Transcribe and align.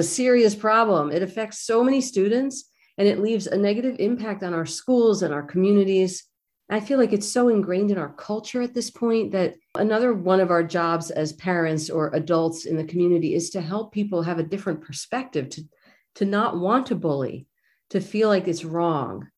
A 0.00 0.02
serious 0.02 0.54
problem. 0.54 1.12
It 1.12 1.22
affects 1.22 1.66
so 1.66 1.84
many 1.84 2.00
students 2.00 2.70
and 2.96 3.06
it 3.06 3.18
leaves 3.18 3.46
a 3.46 3.58
negative 3.58 3.96
impact 3.98 4.42
on 4.42 4.54
our 4.54 4.64
schools 4.64 5.22
and 5.22 5.34
our 5.34 5.42
communities. 5.42 6.24
I 6.70 6.80
feel 6.80 6.98
like 6.98 7.12
it's 7.12 7.28
so 7.28 7.48
ingrained 7.48 7.90
in 7.90 7.98
our 7.98 8.14
culture 8.14 8.62
at 8.62 8.72
this 8.72 8.90
point 8.90 9.32
that 9.32 9.56
another 9.74 10.14
one 10.14 10.40
of 10.40 10.50
our 10.50 10.64
jobs 10.64 11.10
as 11.10 11.34
parents 11.34 11.90
or 11.90 12.14
adults 12.14 12.64
in 12.64 12.78
the 12.78 12.84
community 12.84 13.34
is 13.34 13.50
to 13.50 13.60
help 13.60 13.92
people 13.92 14.22
have 14.22 14.38
a 14.38 14.42
different 14.42 14.80
perspective, 14.80 15.50
to, 15.50 15.64
to 16.14 16.24
not 16.24 16.58
want 16.58 16.86
to 16.86 16.94
bully, 16.94 17.46
to 17.90 18.00
feel 18.00 18.28
like 18.30 18.48
it's 18.48 18.64
wrong. 18.64 19.28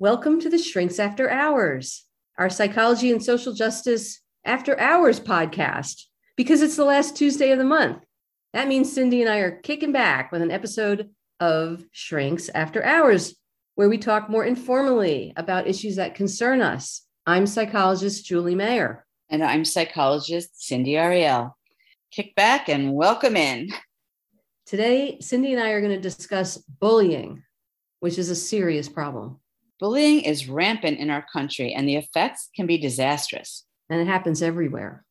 Welcome 0.00 0.40
to 0.40 0.48
the 0.48 0.58
Shrinks 0.58 1.00
After 1.00 1.28
Hours, 1.28 2.04
our 2.38 2.48
psychology 2.48 3.10
and 3.10 3.20
social 3.20 3.52
justice 3.52 4.20
after 4.44 4.78
hours 4.78 5.18
podcast, 5.18 6.04
because 6.36 6.62
it's 6.62 6.76
the 6.76 6.84
last 6.84 7.16
Tuesday 7.16 7.50
of 7.50 7.58
the 7.58 7.64
month. 7.64 8.04
That 8.52 8.68
means 8.68 8.92
Cindy 8.92 9.22
and 9.22 9.28
I 9.28 9.38
are 9.38 9.60
kicking 9.60 9.90
back 9.90 10.30
with 10.30 10.40
an 10.40 10.52
episode 10.52 11.10
of 11.40 11.84
Shrinks 11.90 12.48
After 12.54 12.84
Hours, 12.84 13.34
where 13.74 13.88
we 13.88 13.98
talk 13.98 14.30
more 14.30 14.44
informally 14.44 15.32
about 15.36 15.66
issues 15.66 15.96
that 15.96 16.14
concern 16.14 16.62
us. 16.62 17.02
I'm 17.26 17.44
psychologist 17.44 18.24
Julie 18.24 18.54
Mayer. 18.54 19.04
And 19.30 19.42
I'm 19.42 19.64
psychologist 19.64 20.62
Cindy 20.64 20.96
Ariel. 20.96 21.58
Kick 22.12 22.36
back 22.36 22.68
and 22.68 22.94
welcome 22.94 23.36
in. 23.36 23.70
Today, 24.64 25.18
Cindy 25.20 25.54
and 25.54 25.60
I 25.60 25.70
are 25.70 25.80
going 25.80 25.96
to 25.96 26.00
discuss 26.00 26.56
bullying, 26.56 27.42
which 27.98 28.16
is 28.16 28.30
a 28.30 28.36
serious 28.36 28.88
problem. 28.88 29.40
Bullying 29.80 30.22
is 30.22 30.48
rampant 30.48 30.98
in 30.98 31.10
our 31.10 31.24
country, 31.32 31.72
and 31.72 31.88
the 31.88 31.96
effects 31.96 32.48
can 32.54 32.66
be 32.66 32.78
disastrous. 32.78 33.64
And 33.88 34.00
it 34.00 34.06
happens 34.06 34.42
everywhere 34.42 35.04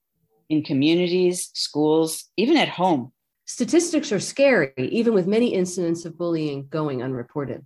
in 0.50 0.64
communities, 0.64 1.50
schools, 1.54 2.26
even 2.38 2.58
at 2.58 2.70
home. 2.70 3.12
Statistics 3.45 4.12
are 4.12 4.20
scary, 4.20 4.73
even 4.78 5.14
with 5.14 5.28
many 5.28 5.54
incidents 5.54 6.06
of 6.06 6.18
bullying 6.18 6.68
going 6.70 7.02
unreported. 7.02 7.66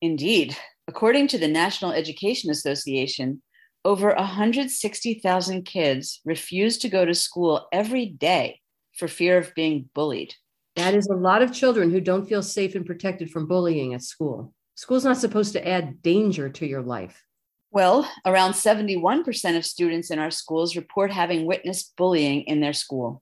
Indeed. 0.00 0.56
According 0.86 1.28
to 1.28 1.38
the 1.38 1.48
National 1.48 1.92
Education 1.92 2.50
Association, 2.50 3.42
over 3.84 4.14
160,000 4.14 5.62
kids 5.64 6.20
refuse 6.24 6.78
to 6.78 6.88
go 6.88 7.04
to 7.04 7.14
school 7.14 7.68
every 7.72 8.06
day 8.06 8.60
for 8.96 9.06
fear 9.06 9.38
of 9.38 9.54
being 9.54 9.88
bullied. 9.94 10.34
That 10.76 10.94
is 10.94 11.08
a 11.08 11.14
lot 11.14 11.42
of 11.42 11.52
children 11.52 11.90
who 11.90 12.00
don't 12.00 12.28
feel 12.28 12.42
safe 12.42 12.74
and 12.74 12.86
protected 12.86 13.30
from 13.30 13.46
bullying 13.46 13.94
at 13.94 14.02
school. 14.02 14.54
School's 14.78 15.04
not 15.04 15.16
supposed 15.16 15.54
to 15.54 15.68
add 15.68 16.02
danger 16.02 16.48
to 16.48 16.64
your 16.64 16.82
life. 16.82 17.26
Well, 17.72 18.08
around 18.24 18.52
71% 18.52 19.56
of 19.56 19.66
students 19.66 20.12
in 20.12 20.20
our 20.20 20.30
schools 20.30 20.76
report 20.76 21.10
having 21.10 21.46
witnessed 21.46 21.96
bullying 21.96 22.42
in 22.42 22.60
their 22.60 22.72
school. 22.72 23.20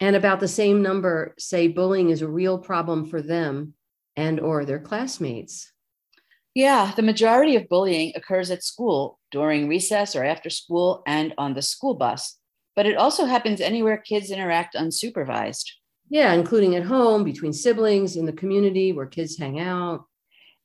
And 0.00 0.16
about 0.16 0.40
the 0.40 0.48
same 0.48 0.80
number 0.80 1.34
say 1.38 1.68
bullying 1.68 2.08
is 2.08 2.22
a 2.22 2.28
real 2.28 2.56
problem 2.56 3.04
for 3.04 3.20
them 3.20 3.74
and 4.16 4.40
or 4.40 4.64
their 4.64 4.78
classmates. 4.78 5.70
Yeah, 6.54 6.94
the 6.96 7.02
majority 7.02 7.56
of 7.56 7.68
bullying 7.68 8.14
occurs 8.16 8.50
at 8.50 8.64
school 8.64 9.18
during 9.30 9.68
recess 9.68 10.16
or 10.16 10.24
after 10.24 10.48
school 10.48 11.02
and 11.06 11.34
on 11.36 11.52
the 11.52 11.60
school 11.60 11.92
bus, 11.92 12.38
but 12.74 12.86
it 12.86 12.96
also 12.96 13.26
happens 13.26 13.60
anywhere 13.60 13.98
kids 13.98 14.30
interact 14.30 14.74
unsupervised. 14.74 15.72
Yeah, 16.08 16.32
including 16.32 16.74
at 16.74 16.84
home, 16.84 17.22
between 17.22 17.52
siblings, 17.52 18.16
in 18.16 18.24
the 18.24 18.32
community 18.32 18.92
where 18.92 19.04
kids 19.04 19.36
hang 19.36 19.60
out. 19.60 20.06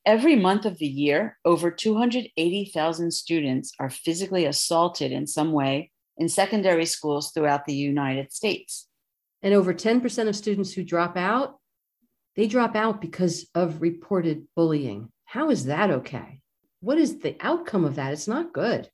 Every 0.05 0.35
month 0.35 0.65
of 0.65 0.79
the 0.79 0.87
year, 0.87 1.37
over 1.45 1.69
280,000 1.69 3.11
students 3.11 3.71
are 3.79 3.89
physically 3.89 4.45
assaulted 4.45 5.11
in 5.11 5.27
some 5.27 5.51
way 5.51 5.91
in 6.17 6.27
secondary 6.27 6.85
schools 6.85 7.31
throughout 7.31 7.65
the 7.65 7.75
United 7.75 8.33
States. 8.33 8.87
And 9.43 9.53
over 9.53 9.73
10% 9.73 10.27
of 10.27 10.35
students 10.35 10.73
who 10.73 10.83
drop 10.83 11.17
out, 11.17 11.59
they 12.35 12.47
drop 12.47 12.75
out 12.75 12.99
because 12.99 13.47
of 13.53 13.81
reported 13.81 14.47
bullying. 14.55 15.09
How 15.25 15.49
is 15.51 15.65
that 15.65 15.91
okay? 15.91 16.41
What 16.79 16.97
is 16.97 17.19
the 17.19 17.35
outcome 17.39 17.85
of 17.85 17.95
that? 17.95 18.13
It's 18.13 18.27
not 18.27 18.53
good. 18.53 18.89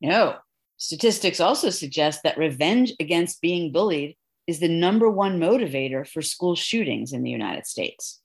No. 0.00 0.36
Statistics 0.76 1.40
also 1.40 1.70
suggest 1.70 2.20
that 2.22 2.38
revenge 2.38 2.92
against 3.00 3.40
being 3.40 3.72
bullied 3.72 4.16
is 4.46 4.60
the 4.60 4.68
number 4.68 5.10
one 5.10 5.40
motivator 5.40 6.06
for 6.06 6.22
school 6.22 6.54
shootings 6.54 7.12
in 7.12 7.22
the 7.22 7.30
United 7.30 7.66
States. 7.66 8.20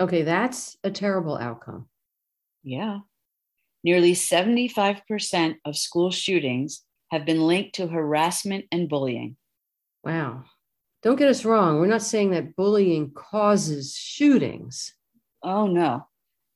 Okay, 0.00 0.22
that's 0.22 0.78
a 0.82 0.90
terrible 0.90 1.36
outcome. 1.36 1.86
Yeah. 2.62 3.00
Nearly 3.84 4.14
75% 4.14 5.56
of 5.66 5.76
school 5.76 6.10
shootings 6.10 6.82
have 7.10 7.26
been 7.26 7.46
linked 7.46 7.74
to 7.74 7.86
harassment 7.86 8.64
and 8.72 8.88
bullying. 8.88 9.36
Wow. 10.02 10.44
Don't 11.02 11.18
get 11.18 11.28
us 11.28 11.44
wrong. 11.44 11.78
We're 11.78 11.86
not 11.86 12.02
saying 12.02 12.30
that 12.30 12.56
bullying 12.56 13.12
causes 13.12 13.94
shootings. 13.94 14.94
Oh, 15.42 15.66
no. 15.66 16.06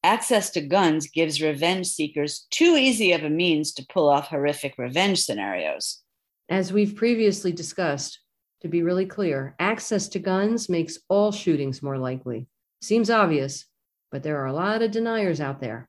Access 0.03 0.51
to 0.51 0.61
guns 0.61 1.09
gives 1.09 1.43
revenge 1.43 1.87
seekers 1.87 2.47
too 2.51 2.77
easy 2.77 3.13
of 3.13 3.25
a 3.25 3.31
means 3.31 3.73
to 3.75 3.87
pull 3.91 4.09
off 4.09 4.29
horrific 4.29 4.77
revenge 4.79 5.23
scenarios. 5.23 6.03
As 6.51 6.73
we've 6.73 6.97
previously 6.97 7.53
discussed, 7.53 8.21
to 8.61 8.69
be 8.69 8.83
really 8.83 9.07
clear, 9.07 9.55
access 9.59 10.09
to 10.09 10.19
guns 10.19 10.69
makes 10.69 10.99
all 11.09 11.33
shootings 11.33 11.83
more 11.83 11.99
likely. 11.99 12.47
Seems 12.85 13.09
obvious, 13.09 13.65
but 14.13 14.23
there 14.23 14.43
are 14.43 14.47
a 14.47 14.53
lot 14.53 14.83
of 14.83 14.91
deniers 14.91 15.41
out 15.41 15.59
there. 15.59 15.89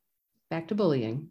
Back 0.49 0.69
to 0.69 0.75
bullying. 0.75 1.27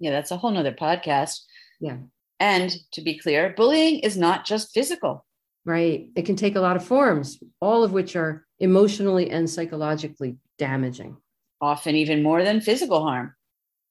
Yeah, 0.00 0.12
that's 0.12 0.30
a 0.30 0.38
whole 0.38 0.50
nother 0.50 0.72
podcast. 0.72 1.40
Yeah. 1.78 1.98
And 2.40 2.74
to 2.92 3.02
be 3.02 3.18
clear, 3.18 3.52
bullying 3.54 3.98
is 3.98 4.16
not 4.16 4.46
just 4.46 4.72
physical. 4.72 5.26
Right. 5.66 6.08
It 6.16 6.24
can 6.24 6.36
take 6.36 6.56
a 6.56 6.62
lot 6.62 6.76
of 6.76 6.86
forms, 6.86 7.38
all 7.60 7.84
of 7.84 7.92
which 7.92 8.16
are 8.16 8.46
emotionally 8.60 9.28
and 9.28 9.50
psychologically 9.50 10.38
damaging. 10.56 11.18
Often 11.60 11.96
even 11.96 12.22
more 12.22 12.42
than 12.42 12.62
physical 12.62 13.02
harm. 13.02 13.34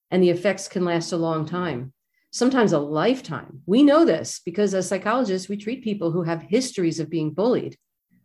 And 0.09 0.23
the 0.23 0.31
effects 0.31 0.67
can 0.67 0.83
last 0.83 1.11
a 1.11 1.17
long 1.17 1.45
time, 1.45 1.93
sometimes 2.31 2.73
a 2.73 2.79
lifetime. 2.79 3.61
We 3.67 3.83
know 3.83 4.03
this 4.03 4.41
because 4.43 4.73
as 4.73 4.87
psychologists, 4.87 5.47
we 5.47 5.57
treat 5.57 5.83
people 5.83 6.09
who 6.09 6.23
have 6.23 6.41
histories 6.41 6.99
of 6.99 7.07
being 7.07 7.35
bullied, 7.35 7.77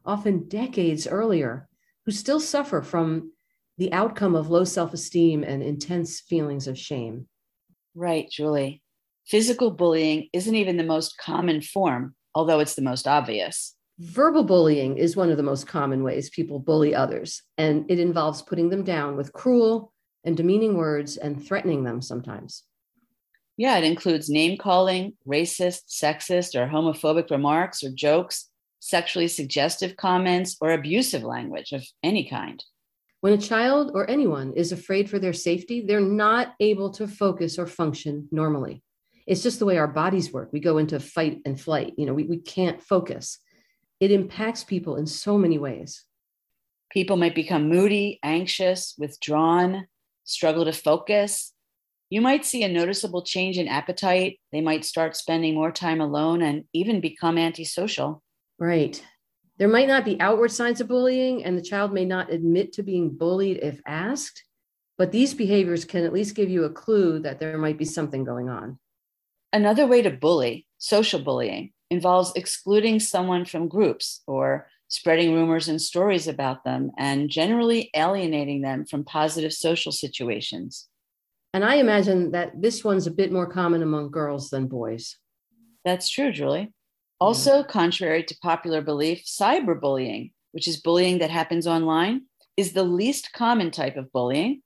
often 0.07 0.49
decades 0.49 1.07
earlier, 1.07 1.69
who 2.05 2.13
still 2.13 2.41
suffer 2.41 2.83
from 2.83 3.33
the 3.79 3.93
outcome 3.93 4.35
of 4.35 4.51
low 4.51 4.65
self 4.65 4.93
esteem 4.93 5.43
and 5.43 5.63
intense 5.63 6.21
feelings 6.21 6.67
of 6.67 6.79
shame. 6.79 7.27
Right, 7.95 8.29
Julie. 8.31 8.83
Physical 9.27 9.71
bullying 9.71 10.29
isn't 10.33 10.55
even 10.55 10.77
the 10.77 10.83
most 10.83 11.17
common 11.19 11.61
form, 11.61 12.15
although 12.35 12.61
it's 12.61 12.75
the 12.75 12.83
most 12.83 13.07
obvious. 13.07 13.75
Verbal 13.99 14.43
bullying 14.43 14.99
is 14.99 15.17
one 15.17 15.31
of 15.31 15.37
the 15.37 15.43
most 15.43 15.67
common 15.67 16.03
ways 16.03 16.31
people 16.31 16.59
bully 16.59 16.95
others, 16.95 17.43
and 17.57 17.89
it 17.91 17.99
involves 17.99 18.43
putting 18.43 18.69
them 18.69 18.83
down 18.83 19.17
with 19.17 19.33
cruel 19.33 19.93
and 20.25 20.37
demeaning 20.37 20.77
words 20.77 21.17
and 21.17 21.45
threatening 21.45 21.85
them 21.85 22.01
sometimes. 22.01 22.65
Yeah, 23.57 23.77
it 23.79 23.85
includes 23.85 24.31
name 24.31 24.57
calling, 24.59 25.13
racist, 25.27 25.83
sexist, 25.89 26.59
or 26.59 26.67
homophobic 26.67 27.31
remarks 27.31 27.85
or 27.85 27.91
jokes, 27.91 28.49
sexually 28.83 29.29
suggestive 29.29 29.97
comments, 29.97 30.57
or 30.61 30.73
abusive 30.73 31.23
language 31.23 31.71
of 31.71 31.87
any 32.03 32.29
kind. 32.29 32.65
When 33.21 33.33
a 33.33 33.39
child 33.39 33.93
or 33.95 34.11
anyone 34.11 34.55
is 34.55 34.73
afraid 34.73 35.09
for 35.09 35.21
their 35.21 35.33
safety, 35.33 35.83
they're 35.87 36.01
not 36.01 36.55
able 36.59 36.91
to 36.95 37.07
focus 37.07 37.61
or 37.61 37.69
function 37.69 38.27
normally. 38.33 38.83
It's 39.25 39.45
just 39.45 39.61
the 39.61 39.67
way 39.67 39.79
our 39.79 39.87
bodies 39.87 40.33
work. 40.33 40.51
We 40.53 40.59
go 40.59 40.79
into 40.79 40.99
fight 40.99 41.43
and 41.45 41.59
flight. 41.59 41.95
You 41.97 42.07
know, 42.07 42.13
we, 42.13 42.25
we 42.25 42.39
can't 42.39 42.83
focus. 42.83 43.39
It 44.01 44.11
impacts 44.11 44.65
people 44.65 44.97
in 44.97 45.07
so 45.07 45.39
many 45.39 45.59
ways. 45.59 46.05
People 46.91 47.17
might 47.17 47.37
become 47.37 47.69
moody, 47.69 48.19
anxious, 48.25 48.97
withdrawn, 48.99 49.87
struggle 50.25 50.65
to 50.65 50.73
focus. 50.73 51.53
You 52.11 52.21
might 52.21 52.45
see 52.45 52.65
a 52.65 52.69
noticeable 52.69 53.23
change 53.23 53.59
in 53.59 53.69
appetite. 53.69 54.41
They 54.51 54.61
might 54.61 54.85
start 54.85 55.17
spending 55.17 55.55
more 55.55 55.71
time 55.71 56.01
alone 56.01 56.43
and 56.43 56.65
even 56.73 57.01
become 57.01 57.39
antisocial. 57.39 58.25
Right. 58.59 59.03
There 59.59 59.69
might 59.69 59.89
not 59.89 60.05
be 60.05 60.21
outward 60.21 60.51
signs 60.51 60.81
of 60.81 60.89
bullying, 60.89 61.45
and 61.45 61.57
the 61.57 61.63
child 61.63 61.93
may 61.93 62.05
not 62.05 62.33
admit 62.33 62.73
to 62.75 62.83
being 62.83 63.11
bullied 63.11 63.59
if 63.63 63.81
asked, 63.87 64.43
but 64.99 65.13
these 65.13 65.35
behaviors 65.35 65.85
can 65.85 66.05
at 66.05 66.13
least 66.13 66.35
give 66.35 66.51
you 66.51 66.65
a 66.65 66.71
clue 66.71 67.21
that 67.21 67.39
there 67.39 67.59
might 67.59 67.79
be 67.79 67.85
something 67.85 68.25
going 68.25 68.49
on. 68.49 68.79
Another 69.53 69.87
way 69.87 70.03
to 70.03 70.11
bully, 70.11 70.67
social 70.79 71.21
bullying, 71.21 71.73
involves 71.91 72.33
excluding 72.35 72.99
someone 72.99 73.45
from 73.45 73.69
groups 73.69 74.23
or 74.27 74.67
spreading 74.89 75.35
rumors 75.35 75.69
and 75.69 75.81
stories 75.81 76.27
about 76.27 76.65
them 76.65 76.91
and 76.99 77.31
generally 77.31 77.91
alienating 77.95 78.63
them 78.63 78.85
from 78.87 79.05
positive 79.05 79.53
social 79.53 79.93
situations. 79.93 80.89
And 81.55 81.65
I 81.65 81.77
imagine 81.77 82.31
that 82.33 82.61
this 82.61 82.83
one's 82.83 83.07
a 83.07 83.11
bit 83.11 83.31
more 83.31 83.47
common 83.47 83.83
among 83.83 84.11
girls 84.11 84.51
than 84.51 84.69
boys. 84.69 85.17
That's 85.85 86.09
true, 86.09 86.33
Julie. 86.33 86.73
Also, 87.23 87.63
contrary 87.63 88.25
to 88.25 88.37
popular 88.43 88.83
belief, 88.83 89.23
cyberbullying, 89.25 90.33
which 90.51 90.67
is 90.67 90.81
bullying 90.81 91.19
that 91.19 91.31
happens 91.31 91.69
online, 91.69 92.23
is 92.57 92.73
the 92.73 92.83
least 92.83 93.33
common 93.33 93.71
type 93.71 93.97
of 93.97 94.11
bullying, 94.11 94.61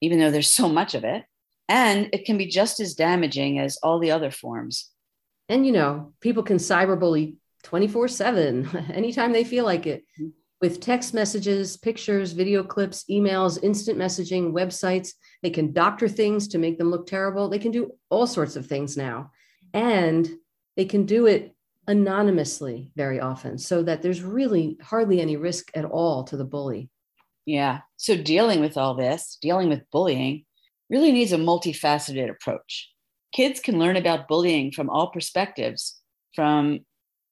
even 0.00 0.18
though 0.18 0.32
there's 0.32 0.50
so 0.50 0.68
much 0.68 0.96
of 0.96 1.04
it. 1.04 1.22
And 1.68 2.08
it 2.12 2.24
can 2.24 2.36
be 2.36 2.46
just 2.46 2.80
as 2.80 2.94
damaging 2.94 3.60
as 3.60 3.78
all 3.80 4.00
the 4.00 4.10
other 4.10 4.32
forms. 4.32 4.90
And, 5.48 5.64
you 5.64 5.70
know, 5.70 6.12
people 6.20 6.42
can 6.42 6.56
cyberbully 6.56 7.36
24 7.62 8.08
7 8.08 8.90
anytime 8.92 9.32
they 9.32 9.44
feel 9.44 9.64
like 9.64 9.86
it 9.86 10.02
mm-hmm. 10.20 10.30
with 10.60 10.80
text 10.80 11.14
messages, 11.14 11.76
pictures, 11.76 12.32
video 12.32 12.64
clips, 12.64 13.04
emails, 13.08 13.62
instant 13.62 13.96
messaging, 13.96 14.50
websites. 14.50 15.12
They 15.44 15.50
can 15.50 15.72
doctor 15.72 16.08
things 16.08 16.48
to 16.48 16.58
make 16.58 16.76
them 16.76 16.90
look 16.90 17.06
terrible. 17.06 17.48
They 17.48 17.60
can 17.60 17.70
do 17.70 17.92
all 18.08 18.26
sorts 18.26 18.56
of 18.56 18.66
things 18.66 18.96
now. 18.96 19.30
And 19.72 20.28
they 20.76 20.86
can 20.86 21.06
do 21.06 21.26
it 21.26 21.54
anonymously 21.86 22.90
very 22.96 23.20
often 23.20 23.58
so 23.58 23.82
that 23.82 24.02
there's 24.02 24.22
really 24.22 24.76
hardly 24.82 25.20
any 25.20 25.36
risk 25.36 25.70
at 25.74 25.84
all 25.84 26.24
to 26.24 26.36
the 26.36 26.44
bully. 26.44 26.90
Yeah. 27.46 27.80
So 27.96 28.16
dealing 28.16 28.60
with 28.60 28.76
all 28.76 28.94
this, 28.94 29.38
dealing 29.40 29.68
with 29.68 29.90
bullying, 29.90 30.44
really 30.88 31.12
needs 31.12 31.32
a 31.32 31.36
multifaceted 31.36 32.30
approach. 32.30 32.90
Kids 33.32 33.60
can 33.60 33.78
learn 33.78 33.96
about 33.96 34.28
bullying 34.28 34.72
from 34.72 34.90
all 34.90 35.10
perspectives, 35.10 36.00
from 36.34 36.80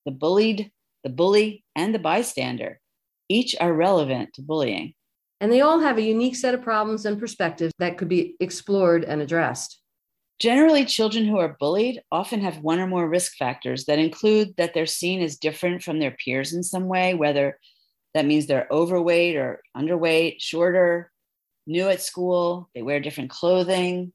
the 0.06 0.12
bullied, 0.12 0.70
the 1.04 1.10
bully, 1.10 1.64
and 1.76 1.94
the 1.94 1.98
bystander. 1.98 2.80
Each 3.28 3.54
are 3.60 3.72
relevant 3.72 4.34
to 4.34 4.42
bullying. 4.42 4.94
And 5.40 5.52
they 5.52 5.60
all 5.60 5.80
have 5.80 5.98
a 5.98 6.02
unique 6.02 6.36
set 6.36 6.54
of 6.54 6.62
problems 6.62 7.04
and 7.04 7.18
perspectives 7.18 7.72
that 7.78 7.98
could 7.98 8.08
be 8.08 8.34
explored 8.40 9.04
and 9.04 9.22
addressed. 9.22 9.80
Generally, 10.38 10.84
children 10.84 11.24
who 11.24 11.38
are 11.38 11.56
bullied 11.58 12.00
often 12.12 12.40
have 12.40 12.58
one 12.58 12.78
or 12.78 12.86
more 12.86 13.08
risk 13.08 13.36
factors 13.36 13.86
that 13.86 13.98
include 13.98 14.54
that 14.56 14.72
they're 14.72 14.86
seen 14.86 15.20
as 15.20 15.36
different 15.36 15.82
from 15.82 15.98
their 15.98 16.12
peers 16.12 16.52
in 16.52 16.62
some 16.62 16.86
way, 16.86 17.14
whether 17.14 17.58
that 18.14 18.24
means 18.24 18.46
they're 18.46 18.68
overweight 18.70 19.36
or 19.36 19.60
underweight, 19.76 20.36
shorter, 20.40 21.10
new 21.66 21.88
at 21.88 22.00
school, 22.00 22.70
they 22.74 22.82
wear 22.82 23.00
different 23.00 23.30
clothing. 23.30 24.12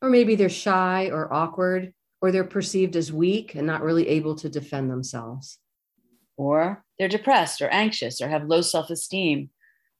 Or 0.00 0.08
maybe 0.08 0.34
they're 0.34 0.48
shy 0.48 1.10
or 1.12 1.32
awkward, 1.32 1.92
or 2.20 2.32
they're 2.32 2.44
perceived 2.44 2.96
as 2.96 3.12
weak 3.12 3.54
and 3.54 3.66
not 3.66 3.82
really 3.82 4.08
able 4.08 4.34
to 4.36 4.48
defend 4.48 4.90
themselves. 4.90 5.58
Or 6.38 6.84
they're 6.98 7.08
depressed 7.08 7.60
or 7.60 7.68
anxious 7.68 8.20
or 8.20 8.28
have 8.28 8.44
low 8.44 8.62
self 8.62 8.88
esteem, 8.88 9.50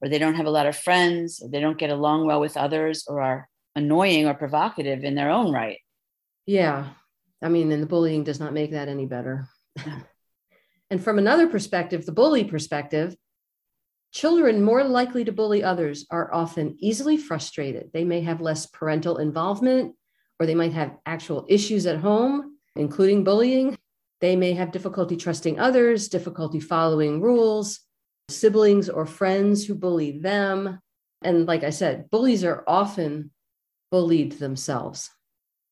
or 0.01 0.09
they 0.09 0.19
don't 0.19 0.35
have 0.35 0.47
a 0.47 0.51
lot 0.51 0.67
of 0.67 0.77
friends, 0.77 1.41
or 1.43 1.51
they 1.51 1.61
don't 1.61 1.79
get 1.79 1.91
along 1.91 2.27
well 2.27 2.41
with 2.41 2.57
others, 2.57 3.05
or 3.07 3.21
are 3.21 3.49
annoying 3.77 4.27
or 4.27 4.35
provocative 4.35 5.05
in 5.05 5.15
their 5.15 5.31
own 5.31 5.53
right. 5.53 5.79
Yeah. 6.47 6.89
I 7.41 7.49
mean, 7.49 7.71
and 7.71 7.83
the 7.83 7.87
bullying 7.87 8.25
does 8.25 8.41
not 8.41 8.53
make 8.53 8.73
that 8.73 8.89
any 8.89 9.07
better. 9.07 9.47
and 10.91 11.03
from 11.03 11.19
another 11.19 11.47
perspective, 11.47 12.05
the 12.05 12.13
bully 12.13 12.43
perspective, 12.43 13.15
Children 14.17 14.63
more 14.63 14.83
likely 14.83 15.25
to 15.25 15.33
bully 15.33 15.63
others 15.63 16.07
are 16.11 16.33
often 16.33 16.77
easily 16.79 17.19
frustrated. 17.19 17.91
They 17.93 18.03
may 18.03 18.23
have 18.23 18.41
less 18.41 18.65
parental 18.65 19.19
involvement, 19.19 19.95
or 20.41 20.47
they 20.47 20.55
might 20.55 20.73
have 20.73 20.97
actual 21.05 21.45
issues 21.51 21.85
at 21.85 21.99
home, 21.99 22.57
including 22.77 23.25
bullying. 23.25 23.77
They 24.23 24.35
may 24.35 24.55
have 24.55 24.73
difficulty 24.73 25.19
trusting 25.19 25.61
others, 25.61 26.09
difficulty 26.09 26.61
following 26.61 27.21
rules, 27.21 27.81
siblings 28.31 28.89
or 28.89 29.05
friends 29.05 29.67
who 29.67 29.75
bully 29.75 30.19
them. 30.19 30.79
And 31.23 31.45
like 31.45 31.63
I 31.63 31.69
said, 31.69 32.09
bullies 32.11 32.43
are 32.43 32.65
often 32.67 33.33
bullied 33.91 34.33
themselves. 34.33 35.11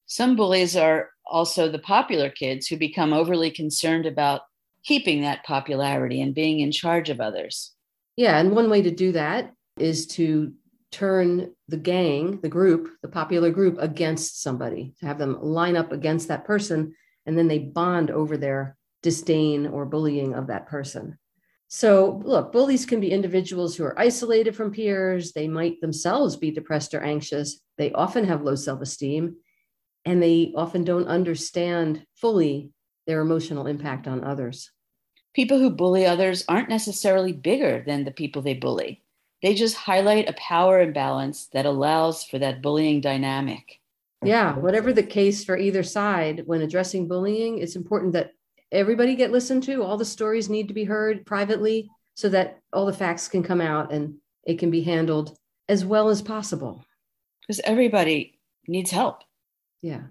Some 0.07 0.37
bullies 0.37 0.77
are 0.77 1.11
also 1.27 1.69
the 1.69 1.79
popular 1.79 2.31
kids 2.31 2.67
who 2.67 2.77
become 2.77 3.13
overly 3.13 3.51
concerned 3.51 4.07
about 4.07 4.43
keeping 4.85 5.23
that 5.23 5.45
popularity 5.45 6.21
and 6.21 6.35
being 6.35 6.61
in 6.61 6.71
charge 6.71 7.11
of 7.11 7.21
others. 7.21 7.73
Yeah, 8.17 8.39
and 8.39 8.55
one 8.55 8.71
way 8.71 8.83
to 8.83 8.91
do 8.91 9.13
that 9.13 9.53
is 9.79 10.07
to 10.09 10.53
turn 10.93 11.53
the 11.69 11.77
gang, 11.77 12.41
the 12.41 12.49
group, 12.49 12.91
the 13.03 13.09
popular 13.09 13.51
group 13.51 13.77
against 13.81 14.43
somebody, 14.43 14.95
to 15.01 15.07
have 15.07 15.19
them 15.19 15.43
line 15.43 15.77
up 15.77 15.91
against 15.91 16.29
that 16.29 16.45
person, 16.45 16.95
and 17.27 17.37
then 17.37 17.49
they 17.49 17.59
bond 17.59 18.11
over 18.11 18.37
their 18.37 18.77
disdain 19.03 19.67
or 19.67 19.85
bullying 19.87 20.35
of 20.35 20.47
that 20.47 20.67
person. 20.67 21.19
So, 21.75 22.23
look, 22.25 22.53
bullies 22.53 22.87
can 22.87 23.01
be 23.01 23.11
individuals 23.11 23.75
who 23.75 23.83
are 23.85 23.99
isolated 23.99 24.55
from 24.55 24.71
peers. 24.71 25.33
They 25.33 25.49
might 25.49 25.81
themselves 25.81 26.37
be 26.37 26.53
depressed 26.53 26.95
or 26.95 27.03
anxious. 27.03 27.61
They 27.79 27.91
often 27.93 28.25
have 28.27 28.43
low 28.43 28.55
self 28.55 28.81
esteem, 28.81 29.37
and 30.05 30.23
they 30.23 30.53
often 30.55 30.85
don't 30.85 31.09
understand 31.09 32.07
fully 32.15 32.71
their 33.09 33.21
emotional 33.21 33.67
impact 33.67 34.07
on 34.07 34.23
others 34.23 34.71
people 35.35 35.59
who 35.59 35.71
bully 35.71 36.07
others 36.07 36.45
aren't 36.49 36.69
necessarily 36.69 37.33
bigger 37.33 37.83
than 37.87 38.05
the 38.05 38.11
people 38.11 38.41
they 38.41 38.55
bully. 38.55 39.03
They 39.43 39.55
just 39.55 39.77
highlight 39.77 40.29
a 40.29 40.35
power 40.35 40.81
imbalance 40.81 41.49
that 41.53 41.67
allows 41.67 42.25
for 42.25 42.39
that 42.39 42.63
bullying 42.63 43.01
dynamic. 43.01 43.81
Yeah, 44.25 44.57
whatever 44.57 44.93
the 44.93 45.03
case 45.03 45.45
for 45.45 45.59
either 45.59 45.83
side, 45.83 46.45
when 46.47 46.63
addressing 46.63 47.09
bullying, 47.09 47.59
it's 47.59 47.77
important 47.77 48.15
that 48.15 48.33
everybody 48.75 49.15
get 49.15 49.33
listened 49.33 49.63
to. 49.65 49.83
All 49.83 49.97
the 49.97 50.05
stories 50.05 50.51
need 50.51 50.69
to 50.69 50.75
be 50.75 50.85
heard 50.85 51.25
privately 51.25 51.89
so 52.15 52.29
that 52.29 52.61
all 52.73 52.87
the 52.87 52.93
facts 52.93 53.29
can 53.29 53.43
come 53.43 53.61
out 53.61 53.93
and 53.93 54.17
it 54.45 54.59
can 54.59 54.71
be 54.71 54.83
handled 54.83 55.37
as 55.69 55.85
well 55.85 56.09
as 56.09 56.21
possible. 56.21 56.85
Because 57.41 57.61
everybody 57.61 58.39
needs 58.69 58.91
help. 58.91 59.23
Yeah. 59.83 60.03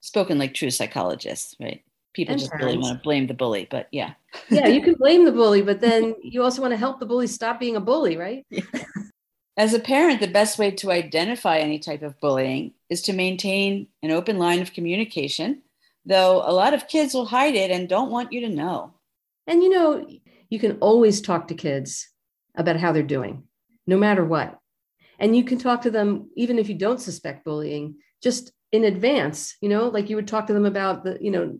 Spoken 0.00 0.38
like 0.38 0.54
true 0.54 0.70
psychologists, 0.70 1.56
right? 1.60 1.82
people 2.18 2.32
and 2.32 2.40
just 2.40 2.50
parents. 2.50 2.66
really 2.66 2.78
want 2.78 2.98
to 2.98 3.02
blame 3.02 3.26
the 3.26 3.34
bully 3.34 3.68
but 3.70 3.86
yeah 3.92 4.12
yeah 4.50 4.66
you 4.66 4.82
can 4.82 4.94
blame 4.98 5.24
the 5.24 5.32
bully 5.32 5.62
but 5.62 5.80
then 5.80 6.14
you 6.22 6.42
also 6.42 6.60
want 6.60 6.72
to 6.72 6.76
help 6.76 6.98
the 6.98 7.06
bully 7.06 7.26
stop 7.26 7.60
being 7.60 7.76
a 7.76 7.80
bully 7.80 8.16
right 8.16 8.44
yeah. 8.50 8.62
as 9.56 9.72
a 9.72 9.78
parent 9.78 10.20
the 10.20 10.26
best 10.26 10.58
way 10.58 10.70
to 10.70 10.90
identify 10.90 11.58
any 11.58 11.78
type 11.78 12.02
of 12.02 12.18
bullying 12.20 12.72
is 12.90 13.02
to 13.02 13.12
maintain 13.12 13.86
an 14.02 14.10
open 14.10 14.38
line 14.38 14.60
of 14.60 14.72
communication 14.72 15.62
though 16.04 16.42
a 16.44 16.52
lot 16.52 16.74
of 16.74 16.88
kids 16.88 17.14
will 17.14 17.26
hide 17.26 17.54
it 17.54 17.70
and 17.70 17.88
don't 17.88 18.10
want 18.10 18.32
you 18.32 18.42
to 18.42 18.48
know. 18.48 18.94
And 19.46 19.62
you 19.62 19.70
know 19.70 20.06
you 20.50 20.58
can 20.58 20.78
always 20.80 21.20
talk 21.20 21.48
to 21.48 21.54
kids 21.54 22.08
about 22.56 22.76
how 22.76 22.92
they're 22.92 23.02
doing 23.02 23.44
no 23.86 23.96
matter 23.96 24.24
what. 24.24 24.58
And 25.18 25.36
you 25.36 25.44
can 25.44 25.58
talk 25.58 25.82
to 25.82 25.90
them 25.90 26.30
even 26.36 26.58
if 26.58 26.68
you 26.68 26.74
don't 26.74 27.00
suspect 27.00 27.44
bullying 27.44 27.96
just 28.22 28.52
in 28.70 28.84
advance 28.84 29.56
you 29.62 29.68
know 29.68 29.88
like 29.88 30.10
you 30.10 30.16
would 30.16 30.28
talk 30.28 30.46
to 30.46 30.52
them 30.52 30.66
about 30.66 31.02
the 31.02 31.16
you 31.22 31.30
know 31.30 31.56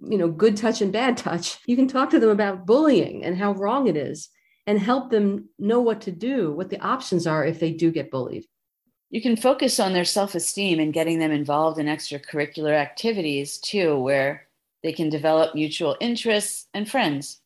you 0.00 0.16
know 0.16 0.28
good 0.28 0.56
touch 0.56 0.80
and 0.80 0.92
bad 0.92 1.16
touch. 1.16 1.58
You 1.66 1.76
can 1.76 1.88
talk 1.88 2.10
to 2.10 2.20
them 2.20 2.30
about 2.30 2.66
bullying 2.66 3.24
and 3.24 3.36
how 3.36 3.52
wrong 3.52 3.86
it 3.86 3.96
is 3.96 4.28
and 4.66 4.78
help 4.78 5.10
them 5.10 5.48
know 5.58 5.80
what 5.80 6.02
to 6.02 6.12
do 6.12 6.52
what 6.52 6.70
the 6.70 6.80
options 6.80 7.26
are 7.26 7.44
if 7.44 7.60
they 7.60 7.72
do 7.72 7.90
get 7.90 8.10
bullied 8.10 8.46
you 9.12 9.20
can 9.20 9.36
focus 9.36 9.78
on 9.78 9.92
their 9.92 10.06
self-esteem 10.06 10.80
and 10.80 10.94
getting 10.94 11.18
them 11.18 11.30
involved 11.30 11.78
in 11.78 11.84
extracurricular 11.84 12.72
activities 12.72 13.58
too 13.58 13.98
where 13.98 14.48
they 14.82 14.92
can 14.92 15.10
develop 15.10 15.54
mutual 15.54 15.96
interests 16.00 16.66
and 16.72 16.90
friends. 16.90 17.42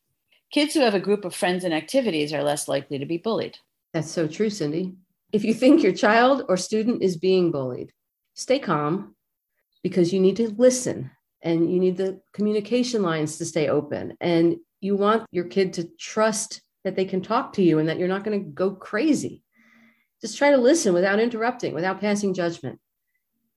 Kids 0.52 0.74
who 0.74 0.80
have 0.80 0.94
a 0.94 1.00
group 1.00 1.24
of 1.24 1.34
friends 1.34 1.64
and 1.64 1.74
activities 1.74 2.32
are 2.32 2.44
less 2.44 2.68
likely 2.68 3.00
to 3.00 3.04
be 3.04 3.18
bullied. 3.18 3.58
That's 3.92 4.10
so 4.10 4.28
true 4.28 4.48
cindy. 4.48 4.94
If 5.32 5.42
you 5.42 5.52
think 5.52 5.82
your 5.82 5.92
child 5.92 6.44
or 6.48 6.56
student 6.56 7.02
is 7.02 7.16
being 7.16 7.50
bullied 7.50 7.92
stay 8.34 8.58
calm 8.58 9.16
because 9.82 10.12
you 10.12 10.20
need 10.20 10.36
to 10.36 10.50
listen 10.50 11.10
and 11.42 11.72
you 11.72 11.80
need 11.80 11.96
the 11.96 12.20
communication 12.32 13.02
lines 13.02 13.38
to 13.38 13.44
stay 13.44 13.68
open. 13.68 14.16
And 14.20 14.56
you 14.80 14.94
want 14.94 15.26
your 15.32 15.46
kid 15.46 15.72
to 15.74 15.88
trust 15.98 16.60
that 16.84 16.94
they 16.94 17.06
can 17.06 17.22
talk 17.22 17.54
to 17.54 17.62
you 17.62 17.80
and 17.80 17.88
that 17.88 17.98
you're 17.98 18.06
not 18.06 18.22
going 18.22 18.38
to 18.38 18.50
go 18.50 18.70
crazy 18.70 19.42
just 20.20 20.38
try 20.38 20.50
to 20.50 20.56
listen 20.56 20.92
without 20.92 21.20
interrupting 21.20 21.74
without 21.74 22.00
passing 22.00 22.34
judgment 22.34 22.78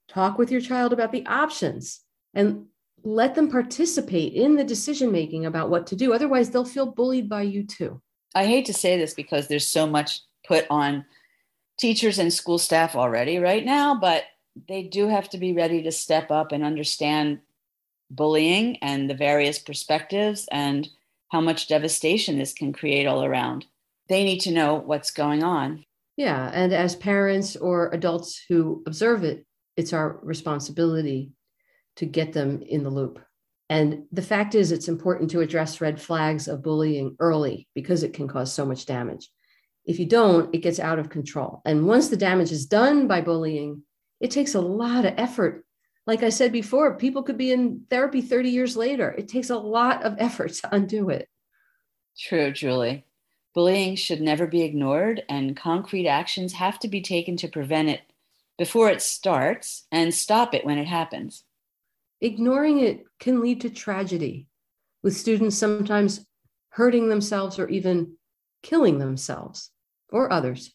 talk 0.08 0.38
with 0.38 0.52
your 0.52 0.62
child 0.62 0.94
about 0.94 1.12
the 1.12 1.26
options 1.26 2.02
and 2.34 2.66
let 3.04 3.36
them 3.36 3.50
participate 3.50 4.34
in 4.34 4.56
the 4.56 4.64
decision 4.64 5.12
making 5.12 5.46
about 5.46 5.70
what 5.70 5.88
to 5.88 5.96
do 5.96 6.14
otherwise 6.14 6.50
they'll 6.50 6.66
feel 6.66 6.92
bullied 6.92 7.30
by 7.30 7.42
you 7.42 7.64
too 7.64 8.02
i 8.36 8.46
hate 8.46 8.66
to 8.66 8.74
say 8.74 8.98
this 8.98 9.14
because 9.14 9.48
there's 9.48 9.68
so 9.68 9.88
much 9.88 10.22
put 10.48 10.66
on 10.70 11.06
teachers 11.80 12.20
and 12.20 12.34
school 12.34 12.58
staff 12.58 12.96
already 12.96 13.38
right 13.38 13.66
now 13.66 13.96
but 13.96 14.24
they 14.68 14.84
do 14.84 15.08
have 15.08 15.30
to 15.30 15.38
be 15.38 15.54
ready 15.54 15.84
to 15.84 15.92
step 15.92 16.32
up 16.32 16.52
and 16.52 16.64
understand 16.64 17.40
bullying 18.10 18.78
and 18.78 19.10
the 19.10 19.16
various 19.16 19.60
perspectives 19.60 20.48
and 20.52 20.90
how 21.32 21.42
much 21.42 21.68
devastation 21.68 22.38
this 22.38 22.54
can 22.54 22.74
create 22.74 23.06
all 23.06 23.24
around. 23.24 23.66
They 24.08 24.24
need 24.24 24.40
to 24.42 24.52
know 24.52 24.76
what's 24.76 25.12
going 25.12 25.44
on. 25.44 25.86
Yeah. 26.20 26.52
And 26.54 26.74
as 26.74 26.98
parents 26.98 27.56
or 27.56 27.92
adults 27.94 28.44
who 28.50 28.84
observe 28.86 29.24
it, 29.24 29.46
it's 29.78 29.94
our 29.94 30.20
responsibility 30.22 31.32
to 31.96 32.06
get 32.06 32.34
them 32.34 32.62
in 32.62 32.84
the 32.84 32.90
loop. 32.90 33.20
And 33.70 34.04
the 34.12 34.22
fact 34.22 34.54
is, 34.54 34.74
it's 34.74 34.90
important 34.90 35.32
to 35.32 35.40
address 35.40 35.80
red 35.80 36.02
flags 36.02 36.50
of 36.50 36.62
bullying 36.62 37.16
early 37.22 37.70
because 37.74 38.04
it 38.04 38.12
can 38.12 38.28
cause 38.28 38.52
so 38.52 38.66
much 38.66 38.86
damage. 38.86 39.32
If 39.86 39.98
you 39.98 40.08
don't, 40.08 40.54
it 40.54 40.58
gets 40.58 40.78
out 40.78 41.00
of 41.00 41.10
control. 41.10 41.62
And 41.64 41.88
once 41.88 42.10
the 42.10 42.18
damage 42.18 42.52
is 42.52 42.66
done 42.66 43.08
by 43.08 43.22
bullying, 43.22 43.84
it 44.20 44.32
takes 44.32 44.56
a 44.56 44.62
lot 44.62 45.06
of 45.06 45.14
effort. 45.16 45.64
Like 46.06 46.22
I 46.22 46.32
said 46.32 46.52
before, 46.52 46.98
people 46.98 47.24
could 47.24 47.38
be 47.38 47.54
in 47.54 47.84
therapy 47.90 48.22
30 48.22 48.50
years 48.50 48.76
later. 48.76 49.10
It 49.10 49.30
takes 49.30 49.52
a 49.52 49.58
lot 49.58 50.04
of 50.04 50.18
effort 50.20 50.52
to 50.56 50.76
undo 50.76 51.12
it. 51.12 51.30
True, 52.20 52.52
Julie. 52.52 53.06
Bullying 53.54 53.96
should 53.96 54.22
never 54.22 54.46
be 54.46 54.62
ignored, 54.62 55.24
and 55.28 55.58
concrete 55.58 56.08
actions 56.08 56.54
have 56.54 56.80
to 56.80 56.88
be 56.88 57.02
taken 57.02 57.36
to 57.38 57.48
prevent 57.48 57.90
it 57.90 58.02
before 58.58 58.90
it 58.90 59.02
starts 59.02 59.88
and 59.92 60.14
stop 60.14 60.54
it 60.54 60.66
when 60.66 60.78
it 60.78 60.88
happens. 60.88 61.44
Ignoring 62.22 62.80
it 62.80 63.06
can 63.20 63.42
lead 63.42 63.62
to 63.62 63.70
tragedy, 63.70 64.48
with 65.02 65.16
students 65.16 65.58
sometimes 65.58 66.26
hurting 66.70 67.10
themselves 67.10 67.58
or 67.58 67.68
even 67.70 68.18
killing 68.62 69.00
themselves 69.00 69.72
or 70.12 70.32
others. 70.32 70.74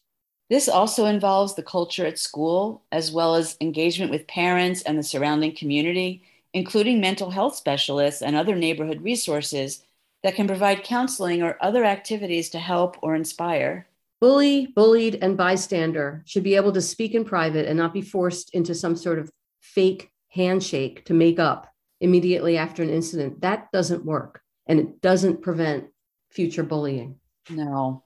This 0.49 0.67
also 0.67 1.05
involves 1.05 1.55
the 1.55 1.63
culture 1.63 2.05
at 2.05 2.19
school, 2.19 2.83
as 2.91 3.11
well 3.11 3.35
as 3.35 3.57
engagement 3.61 4.11
with 4.11 4.27
parents 4.27 4.81
and 4.81 4.97
the 4.97 5.03
surrounding 5.03 5.55
community, 5.55 6.23
including 6.53 6.99
mental 6.99 7.31
health 7.31 7.55
specialists 7.55 8.21
and 8.21 8.35
other 8.35 8.55
neighborhood 8.55 9.01
resources 9.01 9.83
that 10.23 10.35
can 10.35 10.47
provide 10.47 10.83
counseling 10.83 11.43
or 11.43 11.57
other 11.61 11.83
activities 11.83 12.49
to 12.49 12.59
help 12.59 12.97
or 13.01 13.15
inspire. 13.15 13.87
Bully, 14.21 14.67
bullied, 14.67 15.19
and 15.21 15.37
bystander 15.37 16.23
should 16.25 16.43
be 16.43 16.55
able 16.55 16.71
to 16.71 16.81
speak 16.81 17.13
in 17.13 17.25
private 17.25 17.67
and 17.67 17.77
not 17.77 17.93
be 17.93 18.01
forced 18.01 18.53
into 18.53 18.73
some 18.73 18.95
sort 18.95 19.19
of 19.19 19.29
fake 19.61 20.11
handshake 20.29 21.05
to 21.05 21.13
make 21.13 21.39
up 21.39 21.71
immediately 22.01 22.57
after 22.57 22.81
an 22.81 22.89
incident. 22.89 23.41
That 23.41 23.71
doesn't 23.71 24.05
work 24.05 24.41
and 24.67 24.79
it 24.79 25.01
doesn't 25.01 25.41
prevent 25.41 25.87
future 26.31 26.63
bullying. 26.63 27.19
No, 27.49 28.03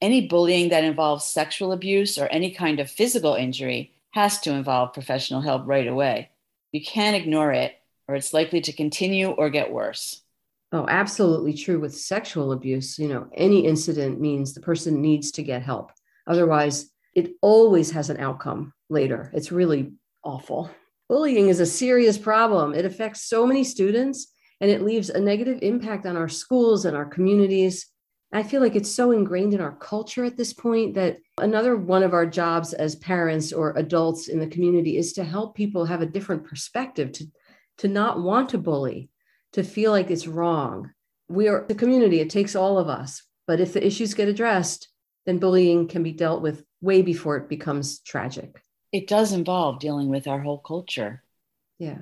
any 0.00 0.26
bullying 0.26 0.70
that 0.70 0.84
involves 0.84 1.24
sexual 1.24 1.72
abuse 1.72 2.18
or 2.18 2.26
any 2.28 2.50
kind 2.50 2.80
of 2.80 2.90
physical 2.90 3.34
injury 3.34 3.92
has 4.10 4.40
to 4.40 4.52
involve 4.52 4.94
professional 4.94 5.40
help 5.40 5.62
right 5.66 5.86
away. 5.86 6.30
You 6.72 6.84
can't 6.84 7.16
ignore 7.16 7.52
it, 7.52 7.74
or 8.06 8.14
it's 8.14 8.32
likely 8.32 8.60
to 8.62 8.72
continue 8.72 9.30
or 9.30 9.50
get 9.50 9.72
worse. 9.72 10.22
Oh, 10.70 10.86
absolutely 10.88 11.54
true 11.54 11.80
with 11.80 11.94
sexual 11.94 12.52
abuse. 12.52 12.98
You 12.98 13.08
know, 13.08 13.28
any 13.34 13.64
incident 13.64 14.20
means 14.20 14.52
the 14.52 14.60
person 14.60 15.00
needs 15.00 15.30
to 15.32 15.42
get 15.42 15.62
help. 15.62 15.92
Otherwise, 16.26 16.90
it 17.14 17.32
always 17.40 17.90
has 17.92 18.10
an 18.10 18.18
outcome 18.18 18.72
later. 18.90 19.30
It's 19.34 19.50
really 19.50 19.92
awful. 20.22 20.70
Bullying 21.08 21.48
is 21.48 21.60
a 21.60 21.66
serious 21.66 22.18
problem. 22.18 22.74
It 22.74 22.84
affects 22.84 23.28
so 23.28 23.46
many 23.46 23.64
students 23.64 24.32
and 24.60 24.70
it 24.70 24.82
leaves 24.82 25.08
a 25.08 25.20
negative 25.20 25.60
impact 25.62 26.04
on 26.04 26.16
our 26.16 26.28
schools 26.28 26.84
and 26.84 26.96
our 26.96 27.06
communities. 27.06 27.86
I 28.32 28.42
feel 28.42 28.60
like 28.60 28.76
it's 28.76 28.90
so 28.90 29.12
ingrained 29.12 29.54
in 29.54 29.60
our 29.62 29.74
culture 29.76 30.24
at 30.24 30.36
this 30.36 30.52
point 30.52 30.94
that 30.94 31.16
another 31.38 31.76
one 31.76 32.02
of 32.02 32.12
our 32.12 32.26
jobs 32.26 32.74
as 32.74 32.96
parents 32.96 33.54
or 33.54 33.72
adults 33.76 34.28
in 34.28 34.38
the 34.38 34.46
community 34.46 34.98
is 34.98 35.14
to 35.14 35.24
help 35.24 35.54
people 35.54 35.86
have 35.86 36.02
a 36.02 36.06
different 36.06 36.44
perspective, 36.44 37.10
to, 37.12 37.26
to 37.78 37.88
not 37.88 38.20
want 38.20 38.50
to 38.50 38.58
bully, 38.58 39.08
to 39.52 39.62
feel 39.62 39.90
like 39.90 40.10
it's 40.10 40.26
wrong. 40.26 40.90
We 41.28 41.48
are 41.48 41.64
the 41.68 41.74
community, 41.74 42.20
it 42.20 42.30
takes 42.30 42.56
all 42.56 42.78
of 42.78 42.88
us. 42.88 43.22
But 43.46 43.60
if 43.60 43.72
the 43.72 43.86
issues 43.86 44.14
get 44.14 44.28
addressed, 44.28 44.88
then 45.26 45.38
bullying 45.38 45.88
can 45.88 46.02
be 46.02 46.12
dealt 46.12 46.42
with 46.42 46.64
way 46.80 47.02
before 47.02 47.36
it 47.36 47.48
becomes 47.48 48.00
tragic. 48.00 48.62
It 48.92 49.08
does 49.08 49.32
involve 49.32 49.80
dealing 49.80 50.08
with 50.08 50.26
our 50.26 50.40
whole 50.40 50.58
culture. 50.58 51.22
Yeah. 51.78 51.98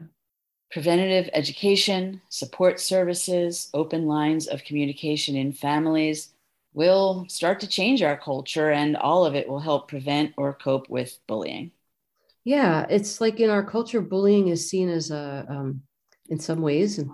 Preventative 0.71 1.31
education, 1.33 2.21
support 2.29 2.81
services, 2.81 3.69
open 3.75 4.07
lines 4.07 4.47
of 4.47 4.65
communication 4.65 5.37
in 5.37 5.53
families 5.53 6.35
will 6.75 7.25
start 7.29 7.61
to 7.61 7.67
change 7.67 8.03
our 8.03 8.17
culture, 8.17 8.71
and 8.71 8.97
all 8.97 9.25
of 9.25 9.35
it 9.35 9.49
will 9.49 9.61
help 9.61 9.89
prevent 9.89 10.35
or 10.37 10.53
cope 10.53 10.89
with 10.91 11.19
bullying. 11.27 11.71
Yeah, 12.45 12.87
it's 12.91 13.21
like 13.21 13.41
in 13.41 13.51
our 13.51 13.65
culture, 13.65 14.01
bullying 14.01 14.49
is 14.49 14.69
seen 14.69 14.89
as 14.89 15.11
a, 15.11 15.47
um, 15.49 15.83
in 16.29 16.39
some 16.39 16.61
ways, 16.61 16.99
in 16.99 17.11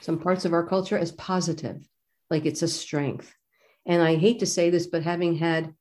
some 0.00 0.18
parts 0.18 0.44
of 0.44 0.52
our 0.52 0.66
culture, 0.66 0.98
as 0.98 1.12
positive, 1.12 1.86
like 2.30 2.46
it's 2.46 2.62
a 2.62 2.68
strength. 2.68 3.34
And 3.86 4.02
I 4.02 4.16
hate 4.16 4.40
to 4.40 4.46
say 4.46 4.70
this, 4.70 4.86
but 4.86 5.02
having 5.02 5.36
had 5.36 5.74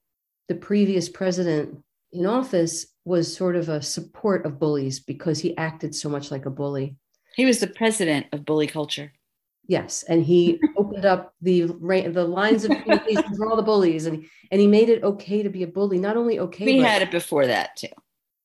the 0.47 0.55
previous 0.55 1.09
president 1.09 1.83
in 2.11 2.25
office 2.25 2.87
was 3.05 3.35
sort 3.35 3.55
of 3.55 3.69
a 3.69 3.81
support 3.81 4.45
of 4.45 4.59
bullies 4.59 4.99
because 4.99 5.39
he 5.39 5.57
acted 5.57 5.95
so 5.95 6.09
much 6.09 6.31
like 6.31 6.45
a 6.45 6.49
bully. 6.49 6.95
He 7.35 7.45
was 7.45 7.59
the 7.59 7.67
president 7.67 8.27
of 8.31 8.45
bully 8.45 8.67
culture. 8.67 9.11
Yes, 9.67 10.03
and 10.03 10.23
he 10.23 10.59
opened 10.77 11.05
up 11.05 11.33
the 11.41 11.61
the 11.61 12.25
lines 12.25 12.65
of 12.65 12.71
communication 12.71 13.35
for 13.35 13.49
all 13.49 13.55
the 13.55 13.63
bullies, 13.63 14.05
and 14.05 14.25
and 14.51 14.61
he 14.61 14.67
made 14.67 14.89
it 14.89 15.03
okay 15.03 15.41
to 15.41 15.49
be 15.49 15.63
a 15.63 15.67
bully. 15.67 15.97
Not 15.97 16.17
only 16.17 16.39
okay, 16.39 16.65
we 16.65 16.79
had 16.79 17.01
it 17.01 17.11
before 17.11 17.47
that 17.47 17.75
too. 17.77 17.87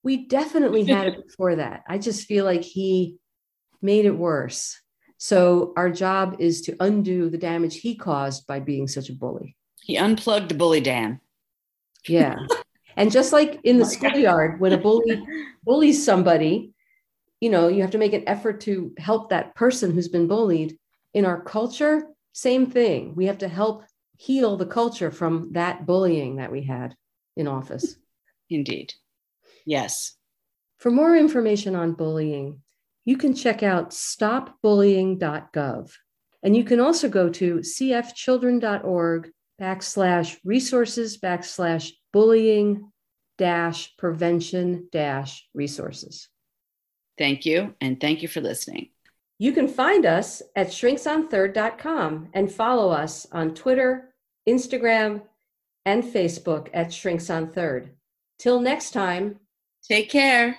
We 0.02 0.28
definitely 0.28 0.84
had 0.84 1.08
it 1.08 1.26
before 1.26 1.56
that. 1.56 1.82
I 1.88 1.98
just 1.98 2.26
feel 2.26 2.44
like 2.44 2.62
he 2.62 3.18
made 3.82 4.06
it 4.06 4.16
worse. 4.16 4.80
So 5.18 5.72
our 5.76 5.90
job 5.90 6.36
is 6.38 6.62
to 6.62 6.76
undo 6.80 7.28
the 7.28 7.38
damage 7.38 7.80
he 7.80 7.96
caused 7.96 8.46
by 8.46 8.60
being 8.60 8.86
such 8.86 9.10
a 9.10 9.14
bully. 9.14 9.56
He 9.82 9.98
unplugged 9.98 10.48
the 10.48 10.54
bully 10.54 10.80
dam. 10.80 11.20
Yeah. 12.06 12.36
and 12.96 13.10
just 13.10 13.32
like 13.32 13.60
in 13.64 13.78
the 13.78 13.84
oh 13.86 13.88
schoolyard, 13.88 14.60
when 14.60 14.72
a 14.72 14.78
bully 14.78 15.22
bullies 15.64 16.04
somebody, 16.04 16.72
you 17.40 17.50
know, 17.50 17.68
you 17.68 17.82
have 17.82 17.90
to 17.90 17.98
make 17.98 18.12
an 18.12 18.28
effort 18.28 18.60
to 18.62 18.92
help 18.98 19.30
that 19.30 19.54
person 19.54 19.92
who's 19.92 20.08
been 20.08 20.28
bullied. 20.28 20.78
In 21.14 21.24
our 21.24 21.42
culture, 21.42 22.06
same 22.32 22.66
thing. 22.66 23.14
We 23.16 23.26
have 23.26 23.38
to 23.38 23.48
help 23.48 23.84
heal 24.16 24.56
the 24.56 24.66
culture 24.66 25.10
from 25.10 25.52
that 25.52 25.86
bullying 25.86 26.36
that 26.36 26.52
we 26.52 26.62
had 26.62 26.94
in 27.36 27.48
office. 27.48 27.96
Indeed. 28.50 28.94
Yes. 29.64 30.14
For 30.78 30.90
more 30.90 31.16
information 31.16 31.74
on 31.74 31.94
bullying, 31.94 32.62
you 33.08 33.16
can 33.16 33.32
check 33.32 33.62
out 33.62 33.92
stopbullying.gov. 33.92 35.92
And 36.42 36.54
you 36.54 36.62
can 36.62 36.78
also 36.78 37.08
go 37.08 37.30
to 37.30 37.60
cfchildren.org 37.60 39.30
backslash 39.58 40.36
resources 40.44 41.16
backslash 41.16 41.92
bullying 42.12 42.92
dash 43.38 43.96
prevention 43.96 44.90
dash 44.92 45.48
resources. 45.54 46.28
Thank 47.16 47.46
you. 47.46 47.74
And 47.80 47.98
thank 47.98 48.20
you 48.20 48.28
for 48.28 48.42
listening. 48.42 48.90
You 49.38 49.52
can 49.52 49.68
find 49.68 50.04
us 50.04 50.42
at 50.54 50.66
shrinksonthird.com 50.66 52.28
and 52.34 52.52
follow 52.52 52.90
us 52.90 53.26
on 53.32 53.54
Twitter, 53.54 54.12
Instagram, 54.46 55.22
and 55.86 56.04
Facebook 56.04 56.68
at 56.74 56.92
Shrinks 56.92 57.30
on 57.30 57.52
Third. 57.52 57.94
Till 58.38 58.60
next 58.60 58.90
time, 58.90 59.36
take 59.88 60.10
care. 60.10 60.58